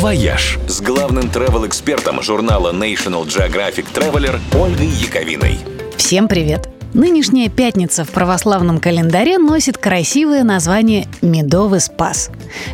«Вояж» 0.00 0.58
с 0.66 0.80
главным 0.80 1.24
travel-экспертом 1.24 2.22
журнала 2.22 2.72
National 2.72 3.26
Geographic 3.26 3.84
Traveler 3.92 4.40
Ольгой 4.58 4.86
Яковиной. 4.86 5.58
Всем 5.98 6.26
привет! 6.26 6.70
Нынешняя 6.94 7.50
пятница 7.50 8.06
в 8.06 8.10
православном 8.10 8.80
календаре 8.80 9.36
носит 9.36 9.76
красивое 9.76 10.42
название 10.42 11.06
«Медовый 11.20 11.80
спас». 11.80 12.30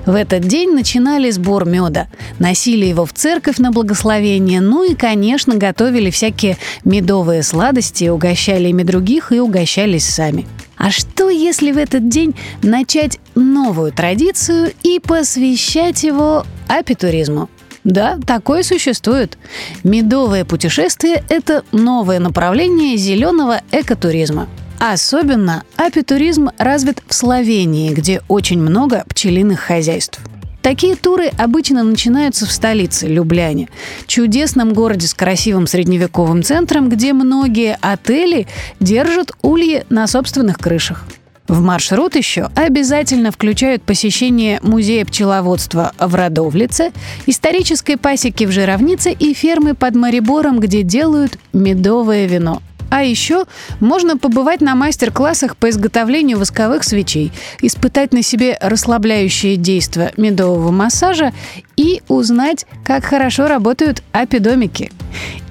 В 0.06 0.14
этот 0.14 0.42
день 0.42 0.70
начинали 0.70 1.28
сбор 1.30 1.64
меда, 1.64 2.06
носили 2.38 2.86
его 2.86 3.04
в 3.04 3.12
церковь 3.12 3.58
на 3.58 3.72
благословение, 3.72 4.60
ну 4.60 4.84
и, 4.84 4.94
конечно, 4.94 5.56
готовили 5.56 6.10
всякие 6.10 6.56
медовые 6.84 7.42
сладости, 7.42 8.08
угощали 8.08 8.68
ими 8.68 8.84
других 8.84 9.32
и 9.32 9.40
угощались 9.40 10.08
сами. 10.08 10.46
А 10.76 10.90
что, 10.90 11.30
если 11.30 11.72
в 11.72 11.78
этот 11.78 12.08
день 12.08 12.34
начать 12.62 13.18
новую 13.34 13.92
традицию 13.92 14.72
и 14.82 15.00
посвящать 15.00 16.02
его 16.02 16.44
апитуризму? 16.68 17.48
Да, 17.84 18.18
такое 18.26 18.62
существует. 18.62 19.38
Медовое 19.84 20.44
путешествие– 20.44 21.24
это 21.28 21.64
новое 21.70 22.18
направление 22.18 22.96
зеленого 22.96 23.60
экотуризма. 23.70 24.48
Особенно 24.78 25.62
апитуризм 25.76 26.50
развит 26.58 27.02
в 27.06 27.14
Словении, 27.14 27.94
где 27.94 28.22
очень 28.28 28.60
много 28.60 29.04
пчелиных 29.08 29.60
хозяйств. 29.60 30.20
Такие 30.66 30.96
туры 30.96 31.30
обычно 31.38 31.84
начинаются 31.84 32.44
в 32.44 32.50
столице, 32.50 33.06
Любляне, 33.06 33.68
чудесном 34.08 34.72
городе 34.72 35.06
с 35.06 35.14
красивым 35.14 35.68
средневековым 35.68 36.42
центром, 36.42 36.88
где 36.88 37.12
многие 37.12 37.78
отели 37.80 38.48
держат 38.80 39.30
ульи 39.42 39.84
на 39.90 40.08
собственных 40.08 40.58
крышах. 40.58 41.04
В 41.46 41.60
маршрут 41.60 42.16
еще 42.16 42.50
обязательно 42.56 43.30
включают 43.30 43.84
посещение 43.84 44.58
музея 44.60 45.04
пчеловодства 45.04 45.92
в 46.00 46.12
Родовлице, 46.16 46.90
исторической 47.26 47.96
пасеки 47.96 48.42
в 48.42 48.50
Жировнице 48.50 49.12
и 49.12 49.34
фермы 49.34 49.74
под 49.74 49.94
Марибором, 49.94 50.58
где 50.58 50.82
делают 50.82 51.38
медовое 51.52 52.26
вино. 52.26 52.60
А 52.90 53.02
еще 53.02 53.46
можно 53.80 54.16
побывать 54.16 54.60
на 54.60 54.74
мастер-классах 54.74 55.56
по 55.56 55.68
изготовлению 55.70 56.38
восковых 56.38 56.84
свечей, 56.84 57.32
испытать 57.60 58.12
на 58.12 58.22
себе 58.22 58.56
расслабляющие 58.60 59.56
действия 59.56 60.12
медового 60.16 60.70
массажа 60.70 61.32
и 61.76 62.02
узнать, 62.08 62.66
как 62.84 63.04
хорошо 63.04 63.48
работают 63.48 64.02
апидомики. 64.12 64.90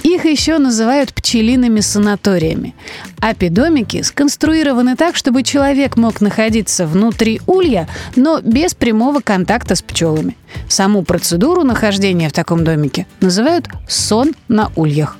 Их 0.03 0.25
еще 0.25 0.59
называют 0.59 1.13
пчелиными 1.13 1.80
санаториями. 1.80 2.75
Апидомики 3.19 4.03
сконструированы 4.03 4.95
так, 4.95 5.16
чтобы 5.16 5.41
человек 5.41 5.97
мог 5.97 6.22
находиться 6.22 6.86
внутри 6.86 7.41
улья, 7.47 7.89
но 8.16 8.39
без 8.39 8.75
прямого 8.75 9.19
контакта 9.19 9.75
с 9.75 9.81
пчелами. 9.81 10.38
Саму 10.69 11.03
процедуру 11.03 11.63
нахождения 11.63 12.30
в 12.30 12.33
таком 12.33 12.63
домике 12.63 13.08
называют 13.19 13.67
сон 13.88 14.33
на 14.47 14.72
ульях. 14.75 15.17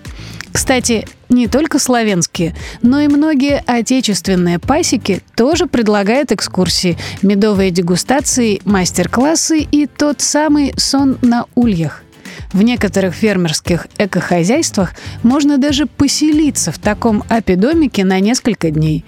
Кстати, 0.52 1.08
не 1.36 1.47
только 1.47 1.78
славянские, 1.78 2.55
но 2.81 3.00
и 3.02 3.08
многие 3.08 3.64
отечественные 3.67 4.58
пасеки 4.58 5.22
тоже 5.36 5.67
предлагают 5.67 6.31
экскурсии, 6.31 6.97
медовые 7.22 7.69
дегустации, 7.69 8.61
мастер-классы 8.66 9.59
и 9.59 9.86
тот 9.86 10.22
самый 10.22 10.73
сон 10.77 11.17
на 11.22 11.45
ульях. 11.53 12.05
В 12.53 12.61
некоторых 12.61 13.13
фермерских 13.13 13.88
экохозяйствах 13.97 14.93
можно 15.23 15.57
даже 15.57 15.85
поселиться 15.85 16.71
в 16.71 16.79
таком 16.79 17.23
апидомике 17.29 18.05
на 18.05 18.19
несколько 18.19 18.71
дней. 18.71 19.03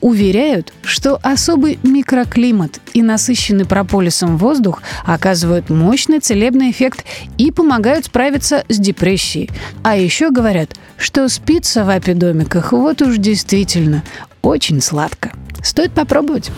Уверяют, 0.00 0.72
что 0.82 1.18
особый 1.22 1.78
микроклимат 1.82 2.80
и 2.92 3.02
насыщенный 3.02 3.64
прополисом 3.64 4.36
воздух 4.36 4.82
оказывают 5.04 5.70
мощный 5.70 6.20
целебный 6.20 6.70
эффект 6.70 7.04
и 7.38 7.50
помогают 7.50 8.06
справиться 8.06 8.64
с 8.68 8.78
депрессией. 8.78 9.50
А 9.82 9.96
еще 9.96 10.30
говорят, 10.30 10.70
что 10.96 11.28
спится 11.28 11.84
в 11.84 11.90
апидомиках 11.90 12.72
вот 12.72 13.02
уж 13.02 13.16
действительно 13.16 14.02
очень 14.42 14.80
сладко. 14.80 15.32
Стоит 15.62 15.92
попробовать. 15.92 16.50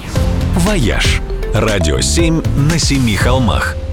«Вояж»– 0.56 1.20
радио 1.54 2.00
7 2.00 2.42
на 2.70 2.78
семи 2.78 3.16
холмах– 3.16 3.76